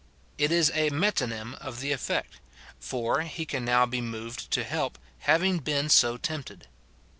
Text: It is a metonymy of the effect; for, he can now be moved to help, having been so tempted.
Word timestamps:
It 0.39 0.51
is 0.51 0.71
a 0.73 0.89
metonymy 0.89 1.57
of 1.61 1.79
the 1.79 1.91
effect; 1.91 2.37
for, 2.79 3.21
he 3.21 3.45
can 3.45 3.63
now 3.63 3.85
be 3.85 4.01
moved 4.01 4.49
to 4.49 4.63
help, 4.63 4.97
having 5.19 5.59
been 5.59 5.89
so 5.89 6.17
tempted. 6.17 6.65